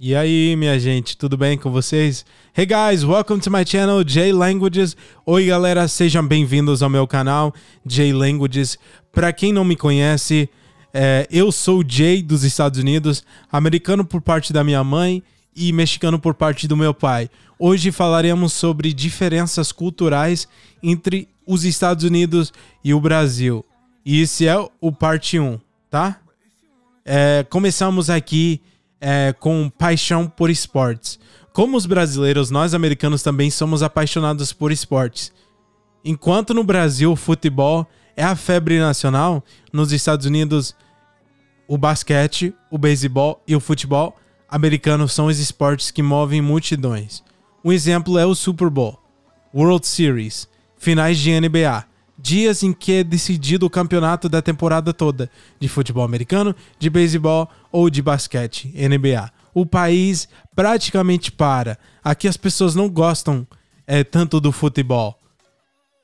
E 0.00 0.14
aí, 0.14 0.54
minha 0.54 0.78
gente, 0.78 1.16
tudo 1.16 1.36
bem 1.36 1.58
com 1.58 1.72
vocês? 1.72 2.24
Hey 2.56 2.64
guys, 2.64 3.02
welcome 3.02 3.40
to 3.40 3.50
my 3.50 3.66
channel 3.66 4.04
J 4.04 4.32
Languages. 4.32 4.96
Oi, 5.26 5.46
galera, 5.46 5.88
sejam 5.88 6.24
bem-vindos 6.24 6.84
ao 6.84 6.88
meu 6.88 7.04
canal 7.04 7.52
J 7.84 8.12
Languages. 8.12 8.78
Para 9.10 9.32
quem 9.32 9.52
não 9.52 9.64
me 9.64 9.74
conhece, 9.74 10.48
é, 10.94 11.26
eu 11.32 11.50
sou 11.50 11.82
Jay 11.84 12.22
dos 12.22 12.44
Estados 12.44 12.78
Unidos, 12.78 13.24
americano 13.50 14.04
por 14.04 14.20
parte 14.22 14.52
da 14.52 14.62
minha 14.62 14.84
mãe 14.84 15.20
e 15.56 15.72
mexicano 15.72 16.16
por 16.16 16.32
parte 16.32 16.68
do 16.68 16.76
meu 16.76 16.94
pai. 16.94 17.28
Hoje 17.58 17.90
falaremos 17.90 18.52
sobre 18.52 18.92
diferenças 18.92 19.72
culturais 19.72 20.46
entre 20.80 21.28
os 21.44 21.64
Estados 21.64 22.04
Unidos 22.04 22.52
e 22.84 22.94
o 22.94 23.00
Brasil. 23.00 23.64
E 24.06 24.20
esse 24.20 24.46
é 24.46 24.56
o 24.80 24.92
parte 24.92 25.40
1, 25.40 25.58
tá? 25.90 26.20
É, 27.04 27.44
começamos 27.50 28.08
aqui 28.08 28.60
é, 29.00 29.34
com 29.38 29.70
paixão 29.70 30.28
por 30.28 30.50
esportes. 30.50 31.18
Como 31.52 31.76
os 31.76 31.86
brasileiros, 31.86 32.50
nós 32.50 32.74
americanos 32.74 33.22
também 33.22 33.50
somos 33.50 33.82
apaixonados 33.82 34.52
por 34.52 34.70
esportes. 34.70 35.32
Enquanto 36.04 36.54
no 36.54 36.62
Brasil 36.62 37.12
o 37.12 37.16
futebol 37.16 37.86
é 38.16 38.22
a 38.24 38.36
febre 38.36 38.78
nacional, 38.78 39.44
nos 39.72 39.92
Estados 39.92 40.26
Unidos 40.26 40.74
o 41.66 41.76
basquete, 41.76 42.54
o 42.70 42.78
beisebol 42.78 43.42
e 43.46 43.54
o 43.54 43.60
futebol 43.60 44.16
americano 44.48 45.08
são 45.08 45.26
os 45.26 45.38
esportes 45.38 45.90
que 45.90 46.02
movem 46.02 46.40
multidões. 46.40 47.22
Um 47.64 47.72
exemplo 47.72 48.18
é 48.18 48.24
o 48.24 48.34
Super 48.34 48.70
Bowl, 48.70 48.98
World 49.54 49.86
Series, 49.86 50.48
finais 50.76 51.18
de 51.18 51.38
NBA, 51.38 51.84
dias 52.18 52.62
em 52.62 52.72
que 52.72 52.92
é 52.92 53.04
decidido 53.04 53.66
o 53.66 53.70
campeonato 53.70 54.28
da 54.28 54.42
temporada 54.42 54.92
toda 54.92 55.30
de 55.60 55.68
futebol 55.68 56.04
americano, 56.04 56.54
de 56.78 56.90
beisebol 56.90 57.48
ou 57.70 57.88
de 57.88 58.02
basquete, 58.02 58.72
NBA. 58.74 59.30
O 59.54 59.64
país 59.64 60.28
praticamente 60.54 61.30
para. 61.30 61.78
Aqui 62.02 62.26
as 62.26 62.36
pessoas 62.36 62.74
não 62.74 62.88
gostam 62.88 63.46
é, 63.86 64.02
tanto 64.02 64.40
do 64.40 64.50
futebol. 64.50 65.18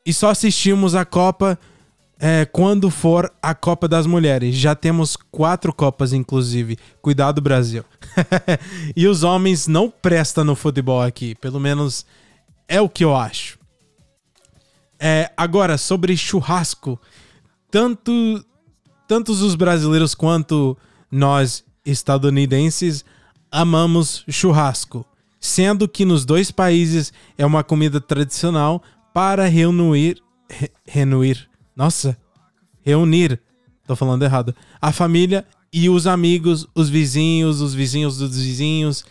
E 0.06 0.12
só 0.12 0.30
assistimos 0.30 0.94
a 0.94 1.05
Copa 1.05 1.58
é, 2.19 2.44
quando 2.44 2.91
for 2.91 3.33
a 3.42 3.55
Copa 3.55 3.89
das 3.89 4.06
Mulheres. 4.06 4.55
Já 4.55 4.74
temos 4.74 5.17
quatro 5.17 5.72
Copas, 5.72 6.12
inclusive. 6.12 6.78
Cuidado, 7.02 7.41
Brasil. 7.41 7.84
e 8.94 9.06
os 9.06 9.22
homens 9.22 9.67
não 9.67 9.91
prestam 9.91 10.44
no 10.44 10.55
futebol 10.55 11.02
aqui. 11.02 11.34
Pelo 11.34 11.58
menos 11.58 12.06
é 12.69 12.80
o 12.80 12.89
que 12.89 13.05
eu 13.05 13.14
acho. 13.17 13.58
É, 15.06 15.30
agora, 15.36 15.77
sobre 15.77 16.16
churrasco. 16.16 16.98
Tanto, 17.70 18.42
tantos 19.06 19.42
os 19.42 19.55
brasileiros 19.55 20.14
quanto 20.14 20.78
nós 21.11 21.62
estadunidenses 21.84 23.05
amamos 23.52 24.24
churrasco. 24.30 25.05
Sendo 25.38 25.86
que 25.86 26.06
nos 26.06 26.24
dois 26.24 26.50
países 26.50 27.12
é 27.36 27.44
uma 27.44 27.62
comida 27.62 28.00
tradicional 28.00 28.83
para 29.12 29.46
reunir. 29.46 30.22
Re, 30.48 30.70
reunir. 30.86 31.50
Nossa! 31.77 32.16
Reunir. 32.80 33.39
Tô 33.86 33.94
falando 33.94 34.22
errado. 34.22 34.55
A 34.80 34.91
família 34.91 35.46
e 35.70 35.91
os 35.91 36.06
amigos, 36.06 36.66
os 36.74 36.89
vizinhos, 36.89 37.61
os 37.61 37.74
vizinhos 37.74 38.16
dos 38.16 38.39
vizinhos. 38.39 39.05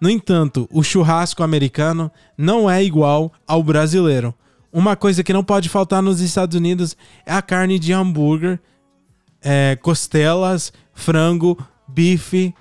No 0.00 0.10
entanto, 0.10 0.68
o 0.72 0.82
churrasco 0.82 1.44
americano 1.44 2.10
não 2.36 2.68
é 2.68 2.82
igual 2.82 3.32
ao 3.46 3.62
brasileiro. 3.62 4.34
Uma 4.72 4.96
coisa 4.96 5.22
que 5.22 5.32
não 5.32 5.44
pode 5.44 5.68
faltar 5.68 6.02
nos 6.02 6.20
Estados 6.20 6.56
Unidos 6.56 6.96
é 7.24 7.32
a 7.32 7.42
carne 7.42 7.78
de 7.78 7.92
hambúrguer, 7.92 8.58
é, 9.42 9.76
costelas, 9.80 10.72
frango, 10.92 11.56
bife. 11.86 12.54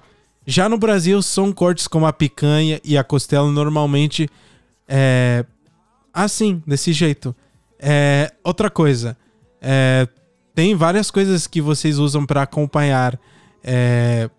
Já 0.46 0.70
no 0.70 0.78
Brasil, 0.78 1.22
são 1.22 1.52
cortes 1.52 1.88
como 1.88 2.06
a 2.06 2.14
picanha 2.14 2.80
e 2.84 2.98
a 2.98 3.04
costela 3.04 3.52
normalmente 3.52 4.30
é, 4.88 5.46
assim, 6.14 6.62
desse 6.66 6.94
jeito. 6.94 7.36
É, 7.80 8.32
outra 8.44 8.70
coisa, 8.70 9.18
é, 9.62 10.08
tem 10.54 10.76
várias 10.76 11.12
coisas 11.12 11.48
que 11.48 11.60
vocês 11.60 12.00
usam 12.00 12.26
para 12.26 12.44
acompanhar 12.44 13.20
é, 13.64 14.30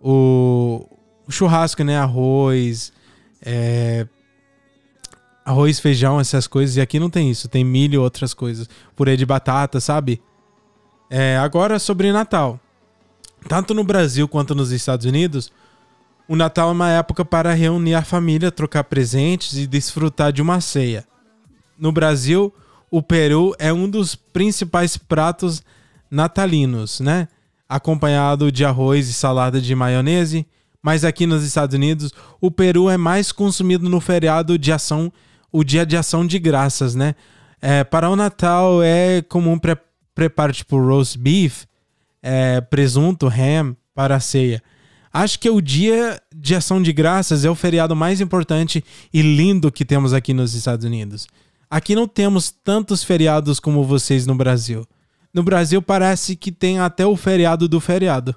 o, 0.00 0.86
o, 1.26 1.32
churrasco, 1.32 1.82
né? 1.82 1.98
Arroz, 1.98 2.92
é, 3.42 4.06
arroz, 5.48 5.80
feijão, 5.80 6.20
essas 6.20 6.46
coisas. 6.46 6.76
E 6.76 6.80
aqui 6.80 7.00
não 7.00 7.08
tem 7.08 7.30
isso. 7.30 7.48
Tem 7.48 7.64
milho 7.64 8.02
outras 8.02 8.34
coisas. 8.34 8.68
Purê 8.94 9.16
de 9.16 9.24
batata, 9.24 9.80
sabe? 9.80 10.20
É, 11.08 11.38
agora 11.38 11.78
sobre 11.78 12.12
Natal. 12.12 12.60
Tanto 13.48 13.72
no 13.72 13.82
Brasil 13.82 14.28
quanto 14.28 14.54
nos 14.54 14.72
Estados 14.72 15.06
Unidos, 15.06 15.50
o 16.28 16.36
Natal 16.36 16.68
é 16.68 16.72
uma 16.72 16.90
época 16.90 17.24
para 17.24 17.54
reunir 17.54 17.94
a 17.94 18.02
família, 18.02 18.52
trocar 18.52 18.84
presentes 18.84 19.56
e 19.56 19.66
desfrutar 19.66 20.32
de 20.32 20.42
uma 20.42 20.60
ceia. 20.60 21.06
No 21.78 21.90
Brasil, 21.92 22.52
o 22.90 23.02
peru 23.02 23.54
é 23.58 23.72
um 23.72 23.88
dos 23.88 24.14
principais 24.14 24.98
pratos 24.98 25.62
natalinos, 26.10 27.00
né? 27.00 27.26
Acompanhado 27.66 28.52
de 28.52 28.64
arroz 28.66 29.08
e 29.08 29.14
salada 29.14 29.60
de 29.60 29.74
maionese. 29.74 30.46
Mas 30.82 31.04
aqui 31.04 31.26
nos 31.26 31.42
Estados 31.42 31.74
Unidos, 31.74 32.12
o 32.40 32.50
peru 32.50 32.90
é 32.90 32.98
mais 32.98 33.32
consumido 33.32 33.88
no 33.88 34.00
feriado 34.00 34.58
de 34.58 34.72
ação 34.72 35.10
o 35.52 35.64
dia 35.64 35.84
de 35.84 35.96
ação 35.96 36.26
de 36.26 36.38
graças, 36.38 36.94
né? 36.94 37.14
É, 37.60 37.82
para 37.84 38.08
o 38.08 38.16
Natal 38.16 38.82
é 38.82 39.22
comum 39.22 39.58
pre 39.58 39.76
preparar 40.14 40.52
tipo 40.52 40.76
roast 40.76 41.16
beef, 41.16 41.64
é, 42.20 42.60
presunto, 42.60 43.28
ham 43.28 43.76
para 43.94 44.16
a 44.16 44.20
ceia. 44.20 44.60
Acho 45.12 45.38
que 45.38 45.48
o 45.48 45.60
dia 45.60 46.20
de 46.34 46.54
ação 46.54 46.82
de 46.82 46.92
graças 46.92 47.44
é 47.44 47.50
o 47.50 47.54
feriado 47.54 47.94
mais 47.94 48.20
importante 48.20 48.84
e 49.12 49.22
lindo 49.22 49.70
que 49.70 49.84
temos 49.84 50.12
aqui 50.12 50.34
nos 50.34 50.54
Estados 50.54 50.84
Unidos. 50.84 51.28
Aqui 51.70 51.94
não 51.94 52.08
temos 52.08 52.50
tantos 52.50 53.04
feriados 53.04 53.60
como 53.60 53.84
vocês 53.84 54.26
no 54.26 54.34
Brasil. 54.34 54.86
No 55.32 55.42
Brasil 55.42 55.80
parece 55.82 56.34
que 56.34 56.50
tem 56.50 56.78
até 56.78 57.06
o 57.06 57.16
feriado 57.16 57.68
do 57.68 57.80
feriado. 57.80 58.34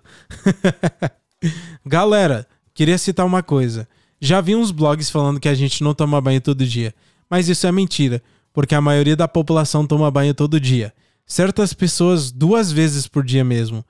Galera, 1.85 2.47
queria 2.73 2.97
citar 2.97 3.25
uma 3.25 3.41
coisa. 3.41 3.87
Já 4.21 4.39
vi 4.39 4.55
uns 4.55 4.69
blogs 4.69 5.09
falando 5.09 5.39
que 5.39 5.49
a 5.49 5.55
gente 5.55 5.83
não 5.83 5.95
toma 5.95 6.21
banho 6.21 6.39
todo 6.39 6.65
dia, 6.65 6.93
mas 7.27 7.49
isso 7.49 7.65
é 7.65 7.71
mentira, 7.71 8.21
porque 8.53 8.75
a 8.75 8.81
maioria 8.81 9.15
da 9.15 9.27
população 9.27 9.87
toma 9.87 10.11
banho 10.11 10.35
todo 10.35 10.59
dia. 10.59 10.93
Certas 11.25 11.73
pessoas 11.73 12.31
duas 12.31 12.71
vezes 12.71 13.07
por 13.07 13.23
dia 13.23 13.43
mesmo. 13.43 13.83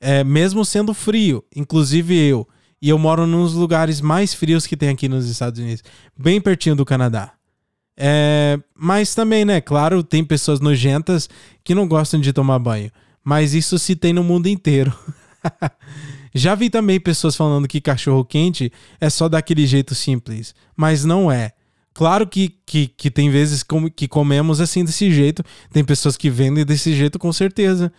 É, 0.00 0.24
mesmo 0.24 0.64
sendo 0.64 0.92
frio, 0.92 1.44
inclusive 1.54 2.16
eu. 2.16 2.46
E 2.82 2.88
eu 2.88 2.98
moro 2.98 3.26
nos 3.26 3.54
lugares 3.54 4.00
mais 4.00 4.34
frios 4.34 4.66
que 4.66 4.76
tem 4.76 4.88
aqui 4.88 5.08
nos 5.08 5.28
Estados 5.28 5.60
Unidos, 5.60 5.82
bem 6.18 6.40
pertinho 6.40 6.74
do 6.74 6.84
Canadá. 6.84 7.32
É, 7.96 8.58
mas 8.74 9.14
também, 9.14 9.44
né? 9.44 9.60
Claro, 9.60 10.02
tem 10.02 10.24
pessoas 10.24 10.60
nojentas 10.60 11.28
que 11.64 11.74
não 11.74 11.88
gostam 11.88 12.20
de 12.20 12.32
tomar 12.32 12.58
banho. 12.58 12.90
Mas 13.24 13.54
isso 13.54 13.78
se 13.78 13.96
tem 13.96 14.12
no 14.12 14.22
mundo 14.22 14.48
inteiro. 14.48 14.92
Já 16.36 16.54
vi 16.54 16.68
também 16.68 17.00
pessoas 17.00 17.34
falando 17.34 17.66
que 17.66 17.80
cachorro 17.80 18.22
quente 18.22 18.70
é 19.00 19.08
só 19.08 19.26
daquele 19.26 19.66
jeito 19.66 19.94
simples, 19.94 20.54
mas 20.76 21.02
não 21.02 21.32
é. 21.32 21.52
Claro 21.94 22.26
que, 22.26 22.54
que, 22.66 22.88
que 22.88 23.10
tem 23.10 23.30
vezes 23.30 23.64
que 23.96 24.06
comemos 24.06 24.60
assim 24.60 24.84
desse 24.84 25.10
jeito, 25.10 25.42
tem 25.72 25.82
pessoas 25.82 26.14
que 26.14 26.28
vendem 26.28 26.62
desse 26.62 26.94
jeito 26.94 27.18
com 27.18 27.32
certeza, 27.32 27.90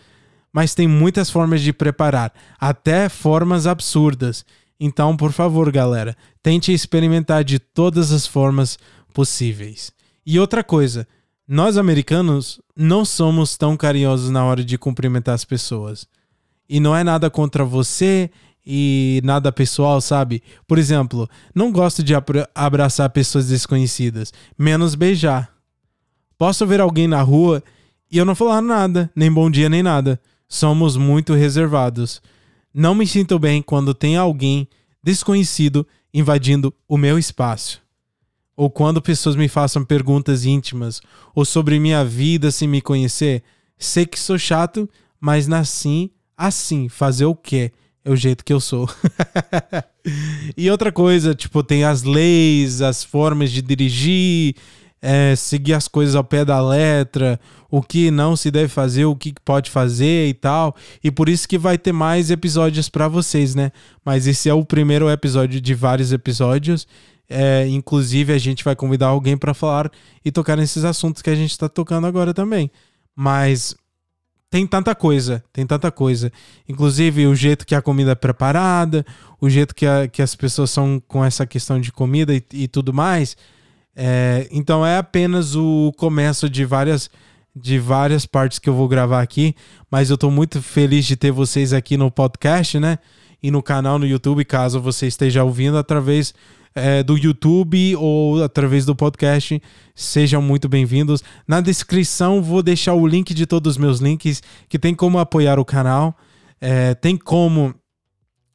mas 0.52 0.72
tem 0.72 0.86
muitas 0.86 1.28
formas 1.28 1.60
de 1.60 1.72
preparar, 1.72 2.32
até 2.60 3.08
formas 3.08 3.66
absurdas. 3.66 4.46
Então, 4.78 5.16
por 5.16 5.32
favor, 5.32 5.72
galera, 5.72 6.16
tente 6.40 6.72
experimentar 6.72 7.42
de 7.42 7.58
todas 7.58 8.12
as 8.12 8.24
formas 8.24 8.78
possíveis. 9.12 9.90
E 10.24 10.38
outra 10.38 10.62
coisa, 10.62 11.08
nós 11.48 11.76
americanos 11.76 12.60
não 12.76 13.04
somos 13.04 13.56
tão 13.56 13.76
carinhosos 13.76 14.30
na 14.30 14.44
hora 14.44 14.64
de 14.64 14.78
cumprimentar 14.78 15.34
as 15.34 15.44
pessoas. 15.44 16.06
E 16.68 16.80
não 16.80 16.94
é 16.94 17.02
nada 17.02 17.30
contra 17.30 17.64
você 17.64 18.30
e 18.70 19.22
nada 19.24 19.50
pessoal, 19.50 20.00
sabe? 20.00 20.42
Por 20.66 20.78
exemplo, 20.78 21.28
não 21.54 21.72
gosto 21.72 22.02
de 22.02 22.12
abraçar 22.54 23.08
pessoas 23.08 23.48
desconhecidas, 23.48 24.32
menos 24.58 24.94
beijar. 24.94 25.50
Posso 26.36 26.66
ver 26.66 26.80
alguém 26.80 27.08
na 27.08 27.22
rua 27.22 27.62
e 28.10 28.18
eu 28.18 28.24
não 28.24 28.34
falar 28.34 28.60
nada, 28.60 29.10
nem 29.16 29.32
bom 29.32 29.50
dia, 29.50 29.68
nem 29.68 29.82
nada. 29.82 30.20
Somos 30.46 30.96
muito 30.96 31.32
reservados. 31.32 32.20
Não 32.72 32.94
me 32.94 33.06
sinto 33.06 33.38
bem 33.38 33.62
quando 33.62 33.94
tem 33.94 34.16
alguém 34.16 34.68
desconhecido 35.02 35.86
invadindo 36.12 36.72
o 36.86 36.98
meu 36.98 37.18
espaço. 37.18 37.80
Ou 38.54 38.68
quando 38.68 39.00
pessoas 39.00 39.36
me 39.36 39.48
façam 39.48 39.84
perguntas 39.84 40.44
íntimas 40.44 41.00
ou 41.34 41.44
sobre 41.44 41.78
minha 41.78 42.04
vida 42.04 42.50
sem 42.50 42.68
me 42.68 42.82
conhecer. 42.82 43.42
Sei 43.78 44.04
que 44.04 44.18
sou 44.18 44.38
chato, 44.38 44.88
mas 45.20 45.46
nasci 45.46 46.12
assim, 46.38 46.88
fazer 46.88 47.24
o 47.24 47.34
quê? 47.34 47.72
É 48.04 48.10
o 48.10 48.16
jeito 48.16 48.44
que 48.44 48.52
eu 48.52 48.60
sou. 48.60 48.88
e 50.56 50.70
outra 50.70 50.92
coisa, 50.92 51.34
tipo, 51.34 51.62
tem 51.64 51.84
as 51.84 52.04
leis, 52.04 52.80
as 52.80 53.02
formas 53.02 53.50
de 53.50 53.60
dirigir, 53.60 54.54
é, 55.02 55.34
seguir 55.36 55.74
as 55.74 55.88
coisas 55.88 56.14
ao 56.14 56.24
pé 56.24 56.44
da 56.44 56.60
letra, 56.60 57.38
o 57.70 57.82
que 57.82 58.10
não 58.10 58.36
se 58.36 58.50
deve 58.50 58.68
fazer, 58.68 59.04
o 59.04 59.16
que 59.16 59.34
pode 59.44 59.70
fazer 59.70 60.28
e 60.28 60.34
tal. 60.34 60.74
E 61.02 61.10
por 61.10 61.28
isso 61.28 61.48
que 61.48 61.58
vai 61.58 61.76
ter 61.76 61.92
mais 61.92 62.30
episódios 62.30 62.88
para 62.88 63.08
vocês, 63.08 63.54
né? 63.54 63.72
Mas 64.04 64.26
esse 64.26 64.48
é 64.48 64.54
o 64.54 64.64
primeiro 64.64 65.10
episódio 65.10 65.60
de 65.60 65.74
vários 65.74 66.12
episódios. 66.12 66.86
É, 67.28 67.66
inclusive, 67.68 68.32
a 68.32 68.38
gente 68.38 68.64
vai 68.64 68.74
convidar 68.74 69.08
alguém 69.08 69.36
para 69.36 69.52
falar 69.52 69.90
e 70.24 70.32
tocar 70.32 70.56
nesses 70.56 70.84
assuntos 70.84 71.20
que 71.20 71.28
a 71.28 71.34
gente 71.34 71.50
está 71.50 71.68
tocando 71.68 72.06
agora 72.06 72.32
também. 72.32 72.70
Mas 73.14 73.76
tem 74.50 74.66
tanta 74.66 74.94
coisa, 74.94 75.44
tem 75.52 75.66
tanta 75.66 75.90
coisa. 75.90 76.32
Inclusive, 76.68 77.26
o 77.26 77.34
jeito 77.34 77.66
que 77.66 77.74
a 77.74 77.82
comida 77.82 78.12
é 78.12 78.14
preparada, 78.14 79.04
o 79.40 79.48
jeito 79.48 79.74
que, 79.74 79.86
a, 79.86 80.08
que 80.08 80.22
as 80.22 80.34
pessoas 80.34 80.70
são 80.70 81.02
com 81.06 81.24
essa 81.24 81.46
questão 81.46 81.80
de 81.80 81.92
comida 81.92 82.34
e, 82.34 82.42
e 82.52 82.68
tudo 82.68 82.92
mais. 82.92 83.36
É, 83.94 84.48
então, 84.50 84.86
é 84.86 84.96
apenas 84.96 85.54
o 85.54 85.92
começo 85.96 86.48
de 86.48 86.64
várias 86.64 87.10
de 87.60 87.76
várias 87.76 88.24
partes 88.24 88.60
que 88.60 88.68
eu 88.68 88.74
vou 88.74 88.86
gravar 88.86 89.20
aqui, 89.20 89.52
mas 89.90 90.10
eu 90.10 90.14
estou 90.14 90.30
muito 90.30 90.62
feliz 90.62 91.04
de 91.04 91.16
ter 91.16 91.32
vocês 91.32 91.72
aqui 91.72 91.96
no 91.96 92.08
podcast, 92.08 92.78
né? 92.78 92.98
E 93.42 93.50
no 93.50 93.62
canal 93.62 93.98
no 93.98 94.06
YouTube, 94.06 94.44
caso 94.44 94.80
você 94.80 95.08
esteja 95.08 95.42
ouvindo 95.42 95.76
através 95.76 96.32
é, 96.74 97.02
do 97.02 97.16
YouTube 97.16 97.96
ou 97.96 98.42
através 98.42 98.84
do 98.84 98.94
podcast, 98.94 99.60
sejam 99.94 100.40
muito 100.40 100.68
bem-vindos. 100.68 101.22
Na 101.46 101.60
descrição 101.60 102.42
vou 102.42 102.62
deixar 102.62 102.94
o 102.94 103.06
link 103.06 103.34
de 103.34 103.46
todos 103.46 103.72
os 103.72 103.78
meus 103.78 103.98
links, 104.00 104.42
que 104.68 104.78
tem 104.78 104.94
como 104.94 105.18
apoiar 105.18 105.58
o 105.58 105.64
canal, 105.64 106.16
é, 106.60 106.94
tem 106.94 107.16
como 107.16 107.74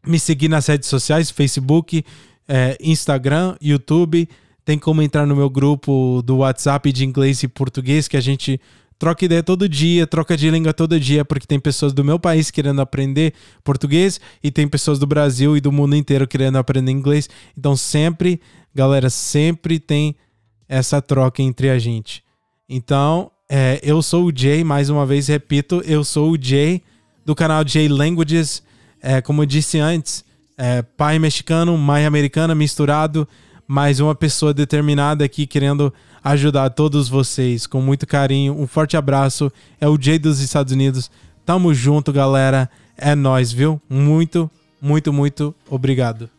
me 0.06 0.20
seguir 0.20 0.50
nas 0.50 0.68
redes 0.68 0.90
sociais, 0.90 1.32
Facebook, 1.32 2.04
é, 2.48 2.78
Instagram, 2.82 3.56
YouTube, 3.62 4.28
tem 4.66 4.78
como 4.78 5.02
entrar 5.02 5.26
no 5.26 5.36
meu 5.36 5.50
grupo 5.50 6.22
do 6.24 6.38
WhatsApp 6.38 6.92
de 6.92 7.06
inglês 7.06 7.44
e 7.44 7.48
português, 7.48 8.08
que 8.08 8.18
a 8.18 8.22
gente 8.22 8.60
troca 9.04 9.26
ideia 9.26 9.44
todo 9.44 9.68
dia, 9.68 10.08
troca 10.08 10.38
de 10.38 10.50
língua 10.50 10.74
todo 10.74 10.98
dia, 10.98 11.26
porque 11.26 11.46
tem 11.46 11.60
pessoas 11.60 11.92
do 11.92 12.06
meu 12.06 12.18
país 12.18 12.50
querendo 12.50 12.80
aprender 12.80 13.34
português 13.62 14.18
e 14.42 14.50
tem 14.50 14.66
pessoas 14.66 14.98
do 14.98 15.06
Brasil 15.06 15.58
e 15.58 15.60
do 15.60 15.74
mundo 15.74 15.94
inteiro 15.94 16.26
querendo 16.26 16.56
aprender 16.56 16.90
inglês. 16.90 17.30
Então 17.58 17.76
sempre, 17.76 18.40
galera, 18.74 19.10
sempre 19.10 19.78
tem 19.78 20.16
essa 20.70 21.02
troca 21.02 21.42
entre 21.42 21.70
a 21.70 21.78
gente. 21.78 22.24
Então, 22.70 23.30
é, 23.50 23.78
eu 23.84 24.02
sou 24.02 24.28
o 24.28 24.32
Jay, 24.34 24.64
mais 24.64 24.90
uma 24.90 25.06
vez 25.06 25.28
repito, 25.28 25.84
eu 25.86 26.06
sou 26.06 26.32
o 26.32 26.42
Jay 26.42 26.82
do 27.26 27.36
canal 27.36 27.68
Jay 27.68 27.90
Languages. 27.90 28.64
É, 29.02 29.20
como 29.20 29.42
eu 29.42 29.46
disse 29.46 29.80
antes, 29.80 30.24
é, 30.58 30.82
pai 30.82 31.20
mexicano, 31.20 31.78
mãe 31.78 32.06
americana 32.06 32.56
misturado 32.56 33.28
mais 33.74 34.00
uma 34.00 34.14
pessoa 34.14 34.54
determinada 34.54 35.26
aqui 35.26 35.48
querendo 35.48 35.92
ajudar 36.24 36.70
todos 36.70 37.10
vocês 37.10 37.66
com 37.66 37.82
muito 37.82 38.06
carinho. 38.06 38.54
Um 38.54 38.68
forte 38.68 38.96
abraço. 38.96 39.52
É 39.82 39.88
o 39.88 39.98
Jay 40.00 40.20
dos 40.20 40.40
Estados 40.42 40.72
Unidos. 40.72 41.10
Tamo 41.44 41.74
junto, 41.74 42.14
galera. 42.14 42.70
É 42.96 43.16
nós, 43.16 43.52
viu? 43.52 43.82
Muito, 43.90 44.48
muito, 44.80 45.12
muito 45.12 45.56
obrigado. 45.68 46.30